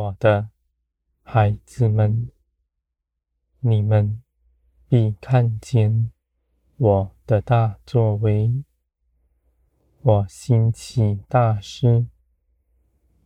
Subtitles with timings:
[0.00, 0.48] 我的
[1.22, 2.30] 孩子们，
[3.58, 4.22] 你们
[4.88, 6.10] 必看见
[6.78, 8.64] 我的大作为。
[10.00, 12.06] 我兴起大师，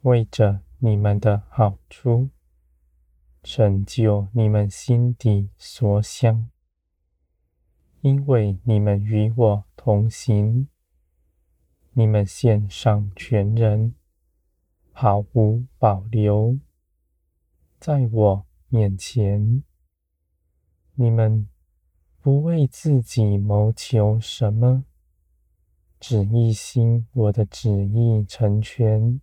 [0.00, 2.30] 为着你们的好处，
[3.42, 6.48] 成就你们心底所想，
[8.00, 10.68] 因为你们与我同行，
[11.92, 13.94] 你们献上全人，
[14.92, 16.58] 毫无保留，
[17.80, 19.64] 在我面前，
[20.94, 21.48] 你们
[22.20, 24.84] 不为自己谋求什么。
[25.98, 29.20] 只一心我的旨意成全。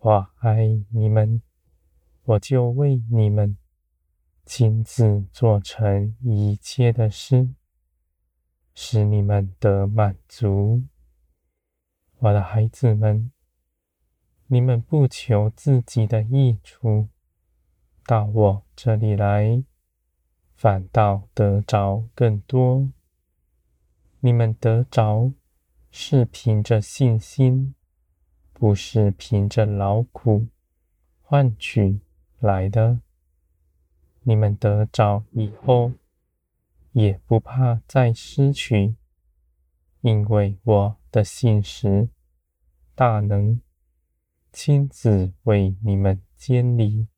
[0.00, 1.40] 我爱你们，
[2.24, 3.56] 我就为你们
[4.44, 7.48] 亲自做成一切的事，
[8.74, 10.82] 使你们得满足。
[12.18, 13.32] 我的孩子们，
[14.50, 17.08] 你们不求自己的益处，
[18.06, 19.62] 到我这里来，
[20.54, 22.88] 反倒得着更多。
[24.20, 25.32] 你们得着，
[25.90, 27.74] 是凭着信心，
[28.54, 30.46] 不是凭着劳苦
[31.20, 32.00] 换取
[32.38, 33.00] 来的。
[34.22, 35.92] 你们得着以后，
[36.92, 38.96] 也不怕再失去，
[40.00, 42.08] 因为我的信实
[42.94, 43.60] 大能
[44.52, 47.08] 亲自为你们监理。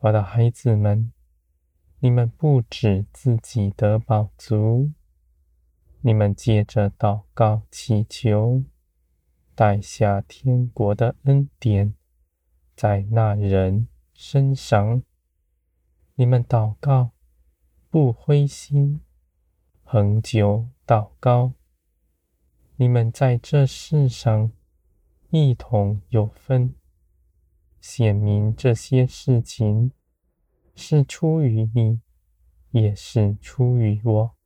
[0.00, 1.12] 我的孩子们，
[2.00, 4.90] 你们不止自己得饱足。
[6.00, 8.64] 你们借着祷告祈求，
[9.54, 11.94] 带下天国的恩典，
[12.74, 15.02] 在那人身上。
[16.16, 17.12] 你们祷告
[17.88, 19.00] 不灰心，
[19.84, 21.52] 恒久祷告。
[22.76, 24.50] 你们在这世上
[25.34, 26.74] 一同有分，
[27.80, 29.90] 显明这些事情
[30.74, 32.02] 是出于你，
[32.72, 34.36] 也是出于我。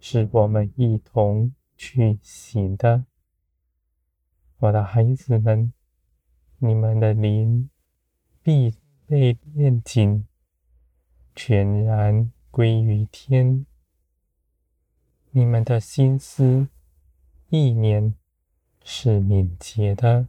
[0.00, 3.04] 是我们一同去行的，
[4.58, 5.72] 我的孩子们，
[6.58, 7.70] 你们的灵
[8.42, 8.74] 必
[9.06, 10.26] 被炼净，
[11.36, 13.64] 全然归于天。
[15.30, 16.66] 你们的心思
[17.50, 18.16] 意念
[18.86, 20.28] 是敏捷的，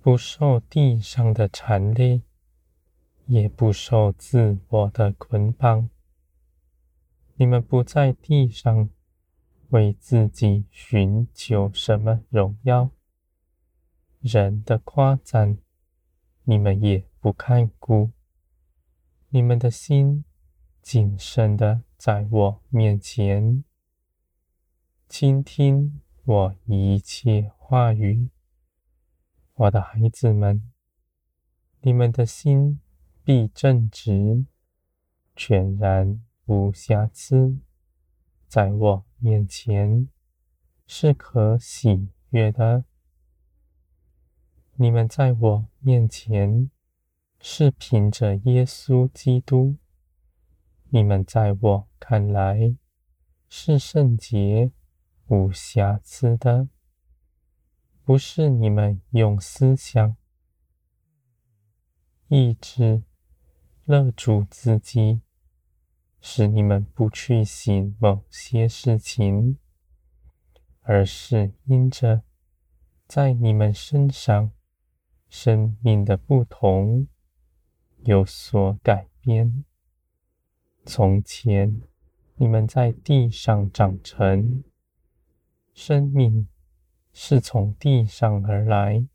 [0.00, 2.22] 不受地上的缠累，
[3.26, 5.90] 也不受自我的捆绑。
[7.34, 8.88] 你们不在地上
[9.70, 12.90] 为自己寻求什么荣耀，
[14.20, 15.58] 人的夸赞，
[16.44, 18.12] 你们也不看顾。
[19.30, 20.24] 你们的心
[20.82, 23.64] 谨慎的在我面前，
[25.08, 28.30] 倾听我一切话语。
[29.54, 30.62] 我的孩子们，
[31.80, 32.78] 你们的心
[33.24, 34.46] 必正直，
[35.34, 36.22] 全然。
[36.46, 37.58] 无瑕疵，
[38.46, 40.08] 在我面前
[40.86, 42.84] 是可喜悦的。
[44.74, 46.70] 你们在我面前
[47.40, 49.76] 是凭着耶稣基督，
[50.90, 52.76] 你们在我看来
[53.48, 54.70] 是圣洁
[55.30, 56.68] 无瑕疵的，
[58.04, 60.16] 不是你们用思想、
[62.28, 63.04] 意志
[63.84, 65.22] 勒住自己。
[66.22, 69.56] 使你们不去行某些事情，
[70.82, 72.22] 而是因着
[73.06, 74.52] 在你们身上
[75.30, 77.08] 生命的不同
[78.04, 79.64] 有所改变。
[80.84, 81.80] 从前
[82.36, 84.62] 你们在地上长成，
[85.82, 86.46] 生命
[87.10, 89.08] 是从地上而来，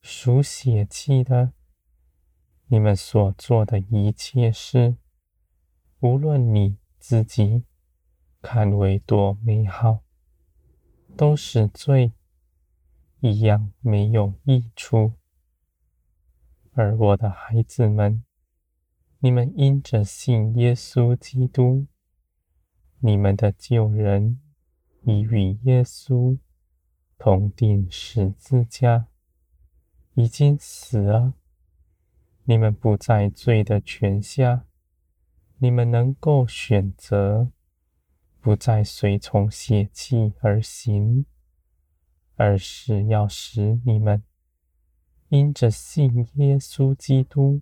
[0.00, 1.54] 属血气的。
[2.68, 4.96] 你们所做的一切事。
[5.98, 7.64] 无论你自己
[8.40, 10.04] 看为多美好，
[11.16, 12.12] 都是罪，
[13.18, 15.14] 一样没有益处。
[16.74, 18.22] 而我的孩子们，
[19.18, 21.88] 你们因着信耶稣基督，
[23.00, 24.38] 你们的旧人
[25.04, 26.38] 已与耶稣
[27.18, 29.06] 同钉十字架，
[30.14, 31.34] 已经死了。
[32.44, 34.64] 你们不在罪的权下。
[35.58, 37.52] 你们能够选择
[38.40, 41.24] 不再随从血气而行，
[42.34, 44.24] 而是要使你们
[45.28, 47.60] 因着信耶稣基督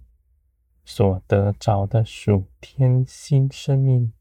[0.83, 4.15] 所得着的属天新生命，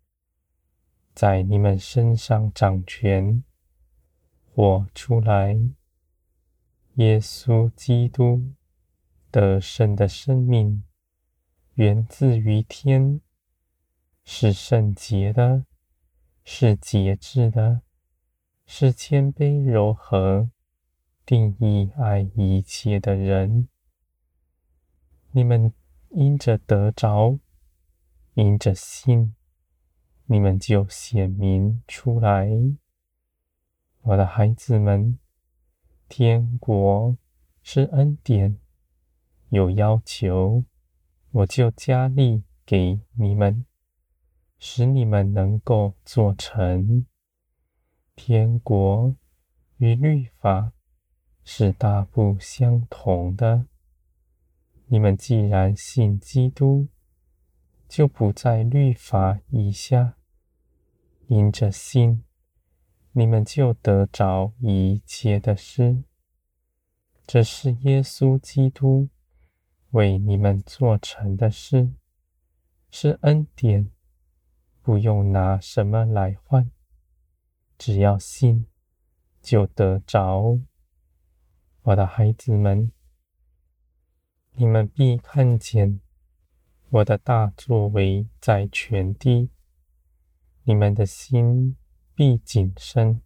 [1.19, 3.43] 在你们身上掌权，
[4.55, 5.53] 活出来。
[6.93, 8.53] 耶稣基督
[9.29, 10.85] 得胜的生命
[11.73, 13.19] 源自于天，
[14.23, 15.65] 是圣洁的，
[16.45, 17.81] 是节制的，
[18.65, 20.49] 是谦卑柔和、
[21.25, 23.67] 定义爱一切的人。
[25.31, 25.73] 你们
[26.11, 27.37] 因着得着，
[28.35, 29.35] 因着信，
[30.31, 32.47] 你们就显明出来。
[34.01, 35.17] 我的孩子们，
[36.07, 37.17] 天国
[37.63, 38.59] 是恩典。
[39.49, 40.65] 有要求，
[41.31, 43.65] 我就加力给你们，
[44.59, 47.07] 使你们能够做成。
[48.15, 49.15] 天国
[49.77, 50.73] 与律法
[51.43, 53.65] 是大不相同的。
[54.85, 56.87] 你们既然信基督，
[57.87, 60.17] 就不在律法以下。
[61.29, 62.23] 因着信，
[63.13, 66.03] 你们就得着一切的事。
[67.25, 69.09] 这是耶稣基督。
[69.91, 71.93] 为你们做成的事
[72.91, 73.89] 是恩典，
[74.83, 76.69] 不用拿什么来换，
[77.75, 78.67] 只要信
[79.41, 80.59] 就得着。
[81.81, 82.91] 我的孩子们，
[84.53, 85.99] 你们必看见
[86.89, 89.49] 我的大作为在全地，
[90.69, 91.75] 你们的心
[92.13, 93.23] 必谨慎。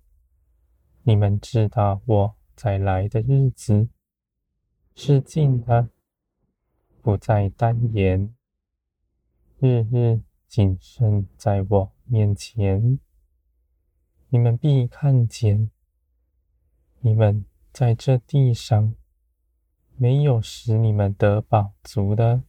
[1.01, 3.89] 你们知道我在来的日子
[4.95, 5.89] 是近的。
[7.01, 8.33] 不再单言，
[9.59, 12.97] 日日谨慎在我面前。
[14.29, 15.69] 你们必看见，
[17.01, 17.43] 你们
[17.73, 18.95] 在这地上
[19.97, 22.43] 没有使你们得饱足的。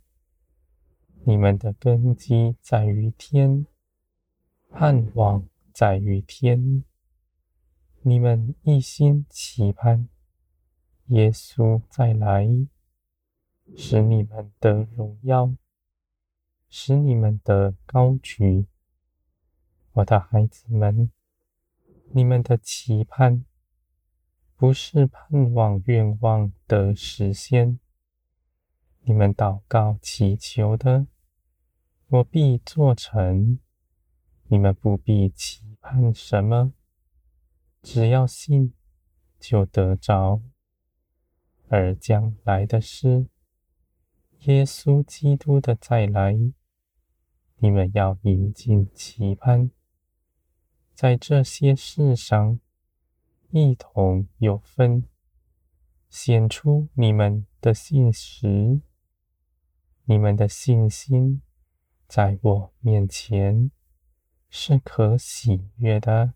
[1.25, 3.67] 你们的根基在于天，
[4.77, 6.83] 盼望在于天。
[8.03, 10.09] 你们一心期盼
[11.07, 12.49] 耶稣再来。
[13.77, 15.55] 使你们得荣耀，
[16.69, 18.67] 使你们得高举，
[19.93, 21.11] 我的孩子们，
[22.11, 23.47] 你们的期盼
[24.57, 27.79] 不是盼望愿望的实现。
[29.03, 31.07] 你们祷告祈求的，
[32.09, 33.61] 我必做成。
[34.55, 36.73] 你们不必期盼什么，
[37.83, 38.73] 只要信，
[39.41, 40.43] 就得着。
[41.67, 43.27] 而将来的事。
[44.43, 46.39] 耶稣基督的再来，
[47.57, 49.73] 你们要引进期盼，
[50.95, 52.61] 在这些事上
[53.51, 55.03] 一同有分，
[56.09, 58.81] 显出你们的信实，
[60.05, 61.43] 你们的信心
[62.07, 63.73] 在我面前
[64.57, 66.33] 是可喜悦的。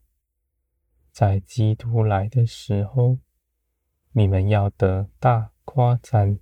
[1.12, 3.18] 在基督来的时候，
[4.10, 6.40] 你们要得大夸赞。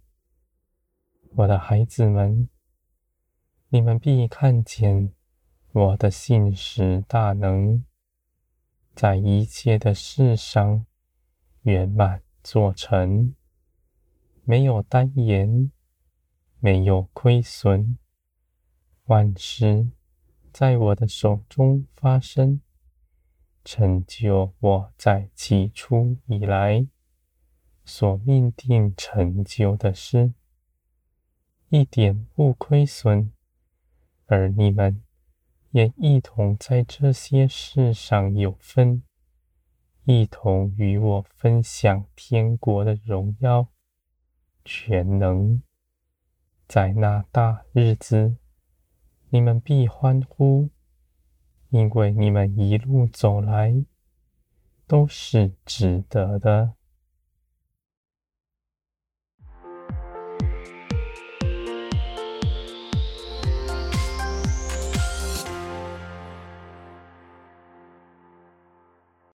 [1.34, 2.48] 我的孩子们，
[3.68, 5.12] 你们必看见
[5.72, 7.84] 我的信使大能，
[8.94, 10.86] 在一切的事上
[11.60, 13.34] 圆满做成，
[14.44, 15.70] 没有单言，
[16.58, 17.98] 没有亏损，
[19.04, 19.90] 万事
[20.58, 22.62] 在我的手中发生，
[23.62, 26.86] 成就我在起初以来
[27.84, 30.32] 所命定成就的事。
[31.68, 33.32] 一点不亏损，
[34.24, 35.02] 而你们
[35.72, 39.02] 也一同在这些事上有分，
[40.04, 43.68] 一同与我分享天国的荣耀、
[44.64, 45.62] 全能。
[46.66, 48.38] 在那大日子，
[49.30, 50.70] 你们必欢呼，
[51.70, 53.84] 因为你们一路走来
[54.86, 56.74] 都是值得的。